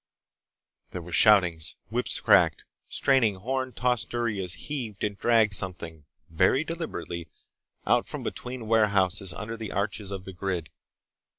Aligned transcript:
There 0.89 1.01
were 1.03 1.11
shoutings. 1.11 1.75
Whips 1.89 2.19
cracked. 2.19 2.65
Straining, 2.89 3.35
horn 3.35 3.71
tossing 3.71 4.09
duryas 4.09 4.55
heaved 4.55 5.03
and 5.03 5.15
dragged 5.15 5.53
something, 5.53 6.05
very 6.27 6.63
deliberately, 6.63 7.29
out 7.85 8.07
from 8.07 8.23
between 8.23 8.65
warehouses 8.67 9.31
under 9.31 9.55
the 9.57 9.71
arches 9.71 10.09
of 10.09 10.25
the 10.25 10.33
grid. 10.33 10.71